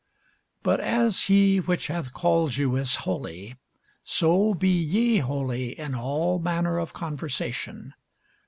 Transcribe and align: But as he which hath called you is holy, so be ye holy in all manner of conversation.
But 0.63 0.79
as 0.79 1.25
he 1.25 1.59
which 1.59 1.85
hath 1.85 2.11
called 2.11 2.57
you 2.57 2.75
is 2.75 2.95
holy, 3.05 3.59
so 4.03 4.55
be 4.55 4.69
ye 4.75 5.17
holy 5.17 5.77
in 5.77 5.93
all 5.93 6.39
manner 6.39 6.79
of 6.79 6.91
conversation. 6.91 7.93